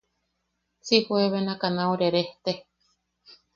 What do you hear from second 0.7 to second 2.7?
Si juebenaka nau rerejte.